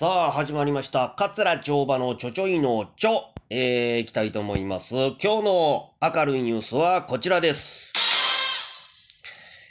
[0.00, 1.12] さあ、始まりました。
[1.18, 4.94] 桂町場のちょちょいのちょ、えー、いきたいと思います。
[4.94, 7.92] 今日の明るいニュースはこちらです。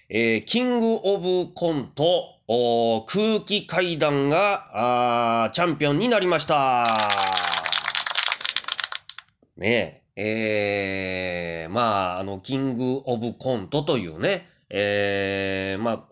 [0.07, 2.03] えー、キングオブコント、
[2.47, 6.85] おー空気階段が、あチャンピオンになりました。
[9.57, 16.08] ねえ、えー、まあ、あの、キングオブコントというね、えー、まあ、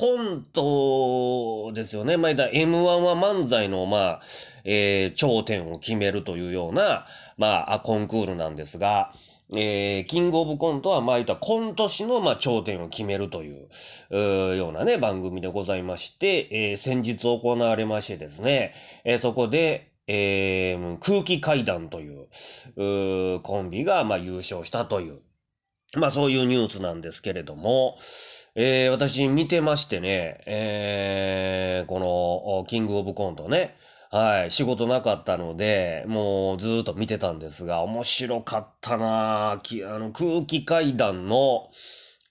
[0.00, 2.16] コントですよね。
[2.16, 4.20] まあ、M1 は漫才の、まあ、
[4.64, 7.04] えー頂点を決めるというような、
[7.36, 9.12] まあ、コンクールなんですが、
[9.52, 13.68] えーキングオブコントは、まあ、言ったらコント師の、まあ、頂点を決めるという、
[14.10, 18.72] うようなね、番組でございまして、えー先日行われましてですね、
[19.04, 25.20] えーそこで、えー空気階段という、うコンビが、まあ、優勝したという、
[25.96, 27.98] まあ、そういうニュースなんですけれども、
[28.54, 32.00] えー私見てましてね、えーこ
[32.60, 33.76] の、キングオブコントね、
[34.10, 41.70] はい、仕事なかったので、もうずっと見てたんですが、面白かったなきあの、空気階段の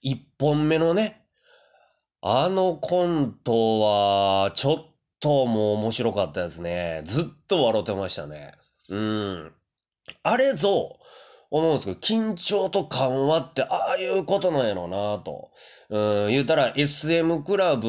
[0.01, 1.25] 一本目のね、
[2.21, 7.01] あのコントは、ちょっともう面白かったですね。
[7.05, 8.51] ずっと笑ってましたね。
[8.89, 9.53] うん。
[10.23, 10.98] あれぞ、
[11.51, 15.49] 思うんですけど、緊張と緩和ってああいうことなんやろうなと。
[15.89, 17.87] うん、言うたら SM クラブ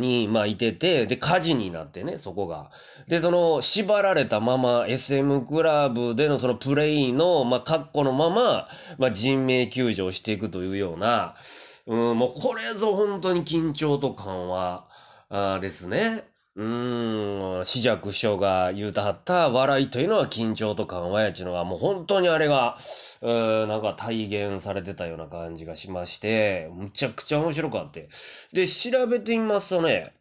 [0.00, 2.70] に、まあ、いてて、で、火事になってね、そこが。
[3.06, 11.34] で、その、縛られたまま SM クラブでのそのプレイの、まあ、格好のまま、まあ、人命救助をしていくというような、
[11.86, 14.86] うん、もうこれぞ本当に緊張と緩和
[15.28, 16.24] あですね。
[16.56, 22.76] うーん、紫尺師匠が言うたはった笑いというのは緊張と緩和やちのがもう本当にあれが、
[23.22, 28.08] うーなんか体現されてたような感じがしまして、むちゃくちゃ面白かって。
[28.52, 30.12] で、調べてみますとね、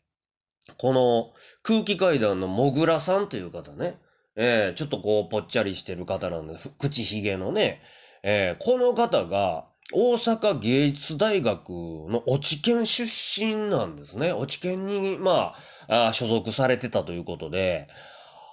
[0.77, 3.99] この空気階段のもぐらさんという方ね、
[4.35, 6.71] えーちょっとこうぽっちゃりしてる方なんです。
[6.79, 7.79] 口ひげのね、
[8.23, 14.31] えーこの方が大阪芸術大学の落研出身なんですね。
[14.31, 15.55] 落研に、ま
[15.87, 17.87] あ、あ所属されてたということで、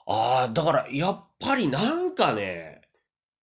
[0.07, 2.81] ああ、だからやっぱりなんかね、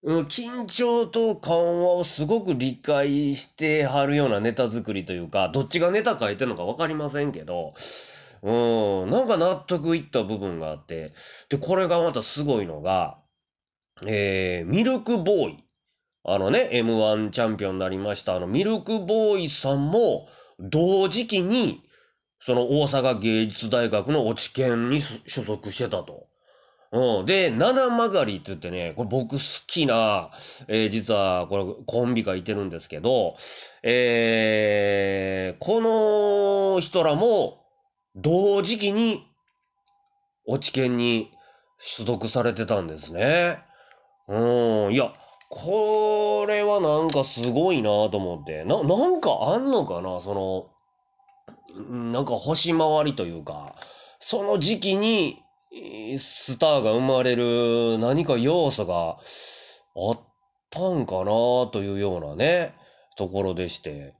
[0.02, 7.74] うん、緊張と緩和をすごく理解してはるようなネタ作りというか、どっちがネタ書いてるのかわかりませんけど、
[8.42, 11.12] うん、なんか納得いった部分があって、
[11.48, 13.18] で、これがまたすごいのが、
[14.06, 15.67] えー、ミルクボーイ。
[16.24, 21.82] あのね、M1 チャンピオンになりました、あの、ミルクボーイさんも、同時期に、
[22.40, 26.28] その大阪芸術大学の落研に所属してたと。
[26.92, 27.26] うん。
[27.26, 30.30] で、七曲りって言ってね、これ僕好きな、
[30.68, 33.36] えー実はこれコンビがいてるんですけど、
[33.82, 35.80] えーこ
[36.74, 37.64] の人らも
[38.16, 39.26] 同時期に
[40.46, 41.30] 落研に
[41.78, 43.58] 所属されてたんですね。
[44.26, 44.92] うん。
[44.94, 45.12] いや、
[45.50, 48.64] これはなんかすごいなと思って。
[48.64, 50.20] な、なんかあんのかな？
[50.20, 53.74] その、なんか星回りというか、
[54.20, 55.38] その時期に
[56.18, 59.16] スターが生まれる何か要素が
[59.96, 60.20] あっ
[60.70, 61.24] たんかな
[61.72, 62.74] というようなね、
[63.16, 64.14] ところでして。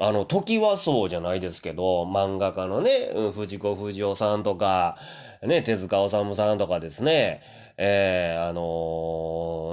[0.00, 4.98] あの、時はそうじゃないですけど、漫画家のね、藤子不二雄さんとか、
[5.40, 7.40] ね、手塚治虫さんとかですね、
[7.76, 8.60] えーあの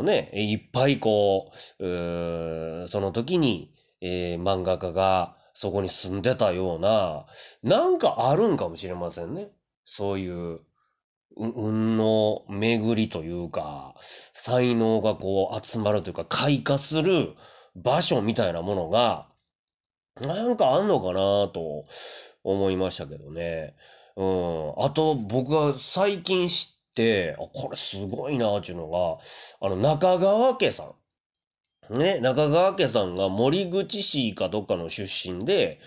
[0.03, 7.25] ね、いっぱいこう、うその時に、えー漫画家がそこに住んでたような、
[7.63, 9.49] なんかあるんかもしれませんね。
[9.85, 10.59] そういう、
[11.37, 13.95] 運の巡りというか、
[14.33, 17.35] 才能がこう集まるというか、開花する
[17.75, 19.27] 場所みたいなものが、
[20.19, 21.85] なんかあんのかなと
[22.43, 23.75] 思いましたけどね。
[24.17, 24.73] うん。
[24.83, 26.80] あと、僕が最近知っ、
[27.37, 29.19] あ、これすごいなっていうのが、
[29.61, 31.97] あの、中川家さん。
[31.97, 35.79] ね、中川家さんが森口市かどっかの出身で、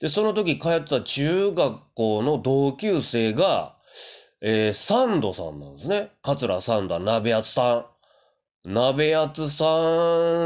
[0.00, 3.76] で、その時通ってた中学校の同級生が、
[4.40, 6.12] えーサンドさんなんですね。
[6.22, 7.74] 桂サンドは鍋厚さ
[8.66, 8.72] ん。
[8.72, 9.64] 鍋厚さ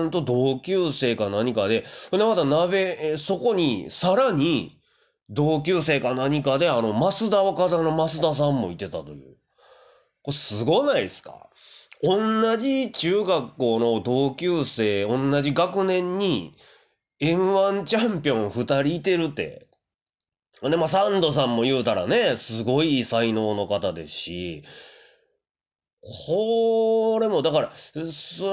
[0.05, 4.81] んと同級生か何かで、で、また鍋、えーそこに、さらに、
[5.31, 9.37] 同級生か何かで、あの、増田岡田の増田さんもいてたという。
[10.25, 11.49] これすごないですか？
[12.03, 16.55] 同じ中学校の同級生、同じ学年に、
[17.21, 19.69] M1 チャンピオン2人いてるって。
[20.63, 24.65] で、まあ、サンドさんも言うたらね、すごい才能の方ですし、
[26.27, 28.47] これも、だから、そ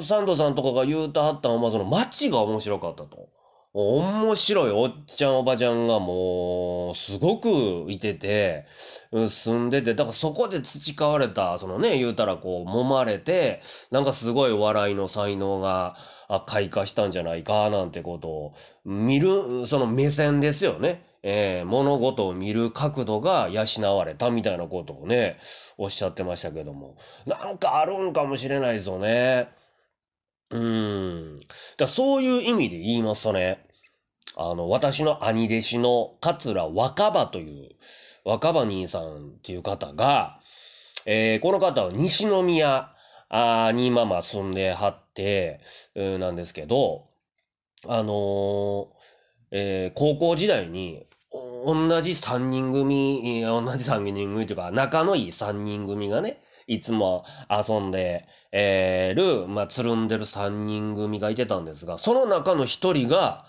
[0.00, 3.30] の、サンドさんとかが言うたはったのは、ま、その、街が面白かったと。
[3.74, 8.66] 面白いおっちゃんおばちゃんがもう、すごくいてて、
[9.12, 15.96] 住んでて、だからそこで培われた、そのね、言うたらこう、揉まれて、なんかすごい笑いの才能が、
[16.46, 18.54] 開花したんじゃないか、なんてことを、
[18.84, 21.02] 見る、その目線ですよね。
[21.24, 25.38] えー物事を見る角度が養われたみたいなことをね、
[25.78, 26.96] おっしゃってましたけども。
[27.26, 29.48] なんかあるんかもしれないですよね。
[30.50, 31.40] うん。
[31.78, 33.66] だそういう意味で言いますとね、
[34.36, 37.70] あの、私の兄弟子の桂若葉という、
[38.24, 40.40] 若葉兄さんっていう方が、
[41.06, 42.94] えーこの方は西宮
[43.74, 45.60] に今まあ住んではって、
[45.94, 47.08] うんなんですけど、
[47.86, 48.86] あのー
[49.50, 51.06] えー高校時代に、
[51.66, 63.46] 同じ3人組、同じ3人組というか、仲のいい3人組がね、いつも遊んで、える、まあ、つるんでる3人組がいてたんですが、その中の1人が、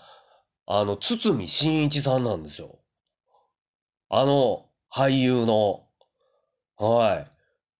[0.66, 2.78] あの、堤真一さんなんですよ。
[4.08, 5.86] あの、俳優の。
[6.76, 7.30] はい。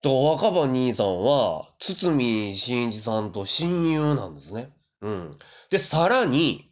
[0.03, 4.73] と、若葉兄さんは、堤真一さんと親友なんですね。
[5.03, 5.37] うん。
[5.71, 6.71] で、さらに、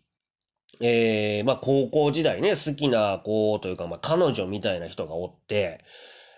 [0.80, 5.84] えーまあ、高校時代ね、好きな子というか、まあ、彼女みたいな人がおって、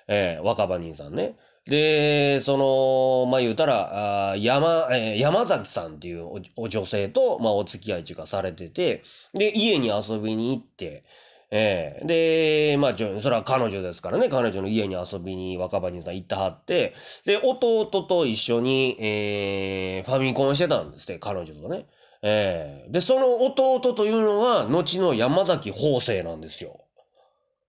[0.08, 1.36] えー若葉兄さんね。
[1.66, 9.02] で、その、まあ、言うたら、あ山、えー山崎さんっていうお女性と、まあ、お付き合いっていうかされてて、
[9.34, 11.02] で、家に遊びに行って、
[11.50, 21.86] えーで、まあ、ちょそれは彼女ですからね、彼女の家に遊びに若葉兄さん行ってはって、で、弟と一緒に、えーファミコンしてたんですって、彼女とね。
[22.22, 26.84] えーで、その弟というのが、後の山崎邦生なんですよ。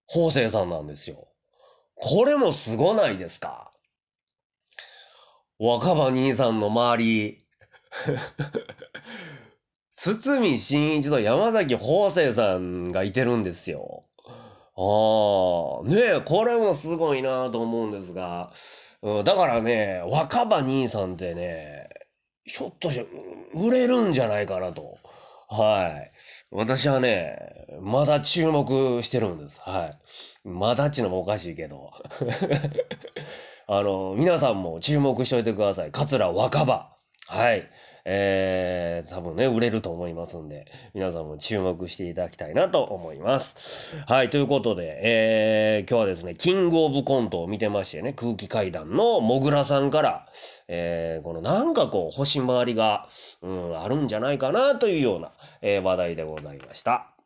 [0.08, 1.28] 邦生さんなんですよ。
[1.96, 3.72] これもすごないですか？
[5.60, 7.44] 若葉兄さんの周り、
[9.90, 14.04] 堤真一と山崎邦生さんがいてるんですよ。
[14.76, 18.52] ああ、ねえ、これもすごいなと思うんですが、
[19.02, 21.90] うん、だからね、若葉兄さんってね、
[22.44, 23.08] ひょっとして
[23.56, 25.00] 売れるんじゃないかなと。
[25.50, 26.12] はい。
[26.52, 29.60] 私はね、まだ注目してるんです。
[29.62, 29.96] は
[30.46, 30.48] い。
[30.48, 31.92] まだっちのもおかしいけど。
[33.70, 35.92] あの、皆さんも注目しておいてください。
[35.92, 36.96] 桂若葉。
[37.28, 37.70] はい。
[38.06, 43.94] えー、多分ね、売れると思いますんで、皆さんも注目していただきたいなと思います。
[44.08, 50.30] はい、ということで、えー、今日はですね、キングオブコントを見てましてね、空気階段のもぐらさんから、
[50.70, 53.10] えー、このなんかこう、星回りが、
[53.42, 57.17] うん、あるんじゃないかなというような、えー話題でございました。